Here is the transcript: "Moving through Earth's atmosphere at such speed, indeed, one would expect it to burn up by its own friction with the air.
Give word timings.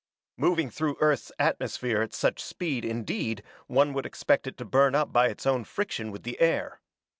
"Moving 0.35 0.71
through 0.71 0.97
Earth's 0.99 1.31
atmosphere 1.37 2.01
at 2.01 2.11
such 2.15 2.41
speed, 2.41 2.83
indeed, 2.83 3.43
one 3.67 3.93
would 3.93 4.07
expect 4.07 4.47
it 4.47 4.57
to 4.57 4.65
burn 4.65 4.95
up 4.95 5.13
by 5.13 5.27
its 5.27 5.45
own 5.45 5.63
friction 5.63 6.09
with 6.09 6.23
the 6.23 6.41
air. 6.41 6.81